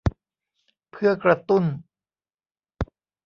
[0.91, 1.63] เพื่อกระตุ้น